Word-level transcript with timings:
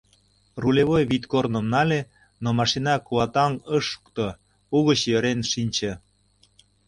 Рулевой 0.61 1.03
вӱдкорным 1.09 1.65
нале, 1.73 2.01
но 2.43 2.49
машина 2.59 2.93
куатаҥ 3.07 3.51
ыш 3.77 3.83
шукто, 3.91 4.27
угыч 4.77 4.99
йӧрен 5.11 5.39
шинче. 5.51 5.91